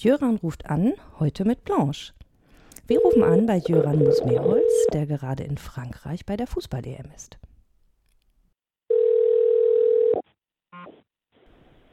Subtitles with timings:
[0.00, 2.12] Jöran ruft an, heute mit Blanche.
[2.86, 7.36] Wir rufen an bei Jöran Musmeerholz, der gerade in Frankreich bei der Fußball-EM ist.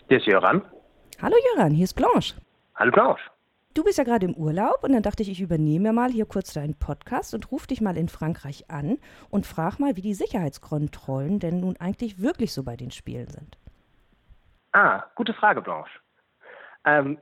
[0.08, 0.62] Hier ist Jöran.
[1.20, 2.36] Hallo Jöran, hier ist Blanche.
[2.76, 3.24] Hallo Blanche.
[3.74, 6.54] Du bist ja gerade im Urlaub und dann dachte ich, ich übernehme mal hier kurz
[6.54, 9.00] deinen Podcast und rufe dich mal in Frankreich an
[9.32, 13.58] und frag mal, wie die Sicherheitskontrollen denn nun eigentlich wirklich so bei den Spielen sind.
[14.74, 16.00] Ah, gute Frage, Blanche.
[16.86, 17.18] Ähm,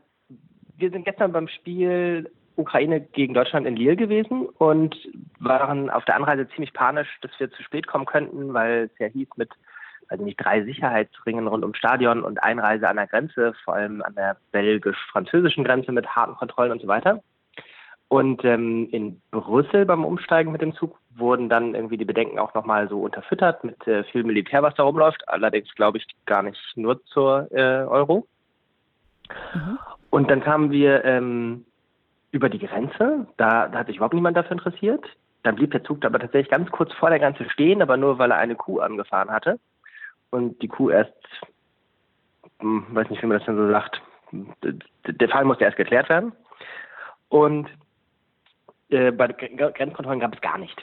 [0.77, 4.95] wir sind gestern beim Spiel Ukraine gegen Deutschland in Lille gewesen und
[5.39, 9.07] waren auf der Anreise ziemlich panisch, dass wir zu spät kommen könnten, weil es ja
[9.07, 9.49] hieß mit
[10.09, 14.13] also nicht drei Sicherheitsringen rund ums Stadion und Einreise an der Grenze, vor allem an
[14.15, 17.23] der belgisch-französischen Grenze mit harten Kontrollen und so weiter.
[18.09, 22.53] Und ähm, in Brüssel beim Umsteigen mit dem Zug wurden dann irgendwie die Bedenken auch
[22.53, 25.27] nochmal so unterfüttert mit äh, viel Militär, was da rumläuft.
[25.27, 28.27] Allerdings glaube ich gar nicht nur zur äh, Euro.
[29.55, 29.79] Mhm.
[30.13, 31.65] Und dann kamen wir ähm,
[32.29, 33.25] über die Grenze.
[33.37, 35.03] Da, da hat sich überhaupt niemand dafür interessiert.
[35.41, 38.29] Dann blieb der Zug aber tatsächlich ganz kurz vor der Grenze stehen, aber nur weil
[38.29, 39.59] er eine Kuh angefahren hatte
[40.29, 41.15] und die Kuh erst,
[42.59, 44.03] hm, weiß nicht, wie man das denn so sagt,
[45.07, 46.31] der Fall musste erst geklärt werden.
[47.29, 47.67] Und
[48.89, 50.79] äh, bei Grenzkontrollen gab es gar nicht.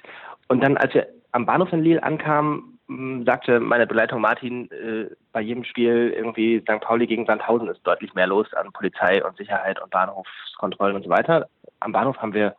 [0.48, 2.79] Und dann, als wir am Bahnhof in Lille ankamen,
[3.24, 6.80] sagte meine Begleitung Martin, äh, bei jedem Spiel irgendwie St.
[6.80, 11.10] Pauli gegen Sandhausen ist deutlich mehr los an Polizei und Sicherheit und Bahnhofskontrollen und so
[11.10, 11.48] weiter.
[11.80, 12.56] Am Bahnhof haben wir,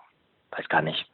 [0.51, 1.05] weiß gar nicht,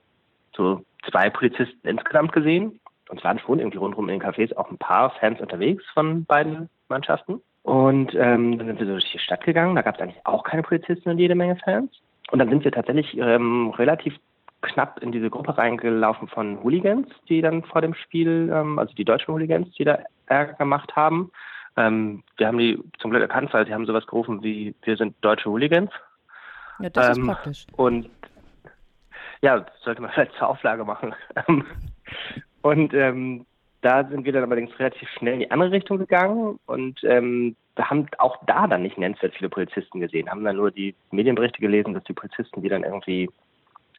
[0.56, 2.80] so zwei Polizisten insgesamt gesehen
[3.10, 6.26] und es waren schon irgendwie rundherum in den Cafés auch ein paar Fans unterwegs von
[6.26, 7.42] beiden Mannschaften.
[7.64, 9.76] Und ähm, dann sind wir so durch die Stadt gegangen.
[9.76, 11.92] Da gab es eigentlich auch keine Polizisten und jede Menge Fans.
[12.32, 14.16] Und dann sind wir tatsächlich ähm, relativ
[14.62, 19.06] knapp in diese Gruppe reingelaufen von Hooligans, die dann vor dem Spiel, ähm, also die
[19.06, 21.32] deutschen Hooligans, die da Ärger gemacht haben.
[21.76, 25.16] Ähm, wir haben die zum Glück erkannt, weil sie haben sowas gerufen wie wir sind
[25.22, 25.92] deutsche Hooligans.
[26.80, 27.68] Ja, das ist ähm, praktisch.
[27.76, 28.10] Und
[29.42, 31.14] ja, sollte man vielleicht zur Auflage machen.
[32.62, 33.46] Und ähm,
[33.82, 37.90] da sind wir dann allerdings relativ schnell in die andere Richtung gegangen und ähm, wir
[37.90, 41.94] haben auch da dann nicht nennenswert viele Polizisten gesehen, haben dann nur die Medienberichte gelesen,
[41.94, 43.30] dass die Polizisten die dann irgendwie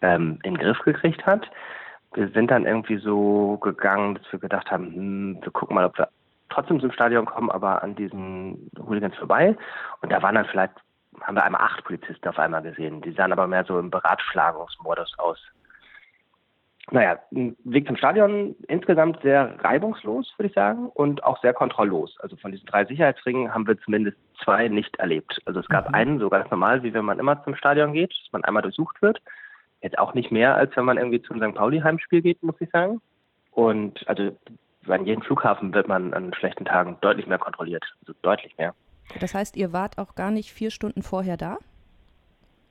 [0.03, 1.51] ähm, in den Griff gekriegt hat.
[2.15, 5.99] Wir sind dann irgendwie so gegangen, dass wir gedacht haben, hm, wir gucken mal, ob
[5.99, 6.09] wir
[6.49, 9.57] trotzdem zum Stadion kommen, aber an diesen Hooligans vorbei.
[10.01, 10.73] Und da waren dann vielleicht,
[11.21, 13.03] haben wir einmal acht Polizisten auf einmal gesehen.
[13.03, 15.39] Die sahen aber mehr so im Beratschlagungsmodus aus
[16.91, 22.17] naja, ein Weg zum Stadion insgesamt sehr reibungslos, würde ich sagen, und auch sehr kontrolllos.
[22.21, 25.41] Also von diesen drei Sicherheitsringen haben wir zumindest zwei nicht erlebt.
[25.45, 25.95] Also es gab mhm.
[25.95, 29.03] einen, so ganz normal, wie wenn man immer zum Stadion geht, dass man einmal durchsucht
[29.03, 29.21] wird.
[29.81, 31.55] Jetzt auch nicht mehr, als wenn man irgendwie zum St.
[31.55, 33.01] Pauli-Heimspiel geht, muss ich sagen.
[33.53, 34.37] Und also
[34.89, 37.85] an jedem Flughafen wird man an schlechten Tagen deutlich mehr kontrolliert.
[38.01, 38.75] Also deutlich mehr.
[39.21, 41.59] Das heißt, ihr wart auch gar nicht vier Stunden vorher da?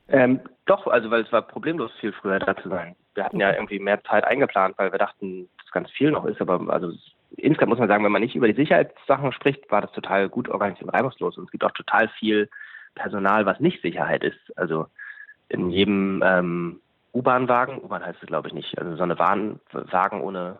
[0.10, 3.52] Ähm, doch, also weil es war problemlos viel früher da zu sein wir hatten ja
[3.52, 6.40] irgendwie mehr Zeit eingeplant, weil wir dachten, dass ganz viel noch ist.
[6.40, 6.94] Aber also
[7.36, 10.48] insgesamt muss man sagen, wenn man nicht über die Sicherheitssachen spricht, war das total gut
[10.48, 11.38] organisiert und reibungslos.
[11.38, 12.48] Und es gibt auch total viel
[12.96, 14.40] Personal, was nicht Sicherheit ist.
[14.56, 14.86] Also
[15.50, 16.80] in jedem ähm,
[17.18, 20.60] U-Bahn-Wagen, U-Bahn heißt es glaube ich nicht, also so eine Wagen, Wagen ohne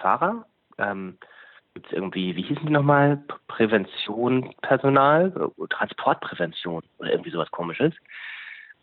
[0.00, 0.46] Fahrer,
[0.78, 1.18] ähm,
[1.74, 3.22] gibt es irgendwie, wie hießen die nochmal?
[3.48, 7.94] Prävention, Personal, Transportprävention oder irgendwie sowas komisches.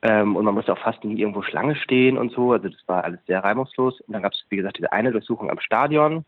[0.02, 2.54] Ähm, und man musste auch fast nie irgendwo Schlange stehen und so.
[2.54, 4.00] Also das war alles sehr reibungslos.
[4.02, 6.18] Und dann gab es, wie gesagt, diese eine Durchsuchung am Stadion.
[6.18, 6.26] Und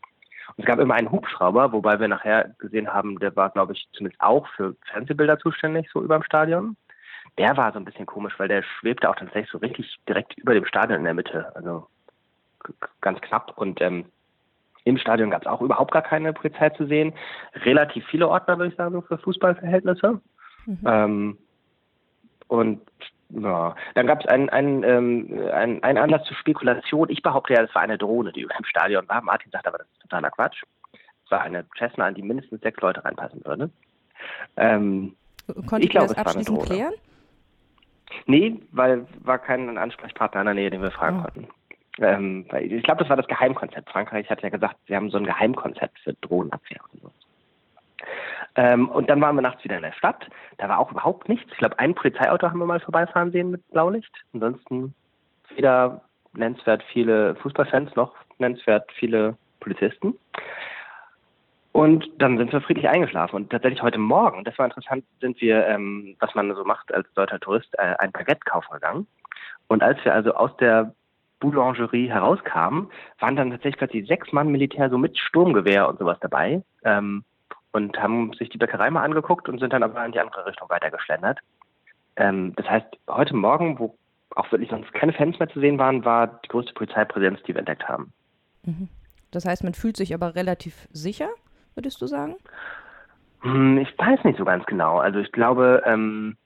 [0.57, 4.21] es gab immer einen Hubschrauber, wobei wir nachher gesehen haben, der war, glaube ich, zumindest
[4.21, 6.75] auch für Fernsehbilder zuständig, so über dem Stadion.
[7.37, 10.53] Der war so ein bisschen komisch, weil der schwebte auch tatsächlich so richtig direkt über
[10.53, 11.55] dem Stadion in der Mitte.
[11.55, 11.87] Also
[13.01, 13.57] ganz knapp.
[13.57, 14.05] Und ähm,
[14.83, 17.13] im Stadion gab es auch überhaupt gar keine Polizei zu sehen.
[17.65, 20.21] Relativ viele Ordner, würde ich sagen, für Fußballverhältnisse.
[20.65, 20.79] Mhm.
[20.85, 21.37] Ähm,
[22.47, 22.81] und
[23.29, 27.09] ja, dann gab es einen, einen, ähm, einen, einen Anlass zur Spekulation.
[27.09, 29.21] Ich behaupte ja, das war eine Drohne, die über dem Stadion war.
[29.21, 30.63] Martin sagt aber, das ist totaler Quatsch.
[31.25, 33.69] Es war eine Cessna, an die mindestens sechs Leute reinpassen würde.
[34.57, 35.15] Ähm,
[35.65, 36.93] Konnte ich glaube, das abschließend klären?
[38.25, 41.23] Nee, weil war kein Ansprechpartner in der Nähe, den wir fragen oh.
[41.23, 41.47] konnten.
[41.99, 43.89] Ähm, ich glaube, das war das Geheimkonzept.
[43.89, 47.11] Frankreich hat ja gesagt, sie haben so ein Geheimkonzept für Drohnenabwehr und so.
[48.55, 50.27] Ähm, und dann waren wir nachts wieder in der Stadt.
[50.57, 51.49] Da war auch überhaupt nichts.
[51.51, 54.11] Ich glaube, ein Polizeiauto haben wir mal vorbeifahren sehen mit Blaulicht.
[54.33, 54.93] Ansonsten
[55.55, 56.01] weder
[56.33, 60.17] nennenswert viele Fußballfans noch nennenswert viele Polizisten.
[61.71, 63.35] Und dann sind wir friedlich eingeschlafen.
[63.35, 67.11] Und tatsächlich heute Morgen, das war interessant, sind wir, ähm, was man so macht als
[67.13, 69.07] deutscher Tourist, äh, ein Baguette kaufen gegangen.
[69.67, 70.93] Und als wir also aus der
[71.39, 72.89] Boulangerie herauskamen,
[73.19, 76.61] waren dann tatsächlich plötzlich sechs Mann Militär so mit Sturmgewehr und sowas dabei.
[76.83, 77.23] Ähm,
[77.71, 80.69] und haben sich die Bäckerei mal angeguckt und sind dann aber in die andere Richtung
[80.69, 81.39] weitergeschlendert.
[82.17, 83.95] Ähm, das heißt, heute Morgen, wo
[84.35, 87.59] auch wirklich sonst keine Fans mehr zu sehen waren, war die größte Polizeipräsenz, die wir
[87.59, 88.13] entdeckt haben.
[88.63, 88.89] Mhm.
[89.31, 91.29] Das heißt, man fühlt sich aber relativ sicher,
[91.81, 92.35] würdest du sagen?
[93.41, 94.99] Hm, ich weiß nicht so ganz genau.
[94.99, 96.37] Also ich glaube, ähm,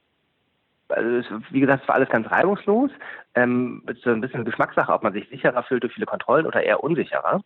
[0.90, 2.92] also wie gesagt, es war alles ganz reibungslos.
[3.34, 6.46] Ähm, es ist so ein bisschen Geschmackssache, ob man sich sicherer fühlt durch viele Kontrollen
[6.46, 7.42] oder eher unsicherer.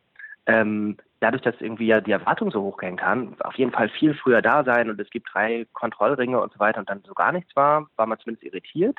[0.45, 4.41] Ähm, dadurch, dass irgendwie ja die Erwartung so hochgehen kann, auf jeden Fall viel früher
[4.41, 7.55] da sein und es gibt drei Kontrollringe und so weiter und dann so gar nichts
[7.55, 8.97] war, war man zumindest irritiert.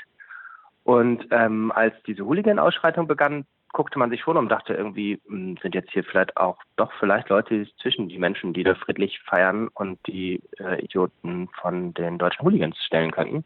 [0.84, 5.56] Und ähm, als diese Hooligan-Ausschreitung begann, guckte man sich schon um und dachte irgendwie, hm,
[5.62, 9.68] sind jetzt hier vielleicht auch doch vielleicht Leute zwischen die Menschen, die da friedlich feiern
[9.68, 13.44] und die äh, Idioten von den deutschen Hooligans stellen könnten.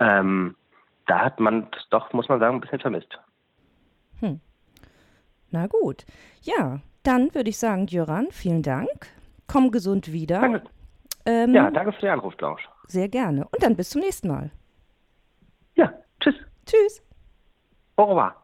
[0.00, 0.56] Ähm,
[1.06, 3.18] da hat man doch, muss man sagen, ein bisschen vermisst.
[4.20, 4.40] Hm.
[5.50, 6.04] Na gut.
[6.42, 9.06] Ja, dann würde ich sagen, Jöran, vielen Dank.
[9.46, 10.40] Komm gesund wieder.
[10.40, 10.62] Danke.
[11.26, 12.68] Ähm, ja, danke für den Anruf, Blanche.
[12.86, 13.46] Sehr gerne.
[13.46, 14.50] Und dann bis zum nächsten Mal.
[15.74, 16.34] Ja, tschüss.
[16.66, 17.02] Tschüss.
[17.96, 18.43] Au revoir.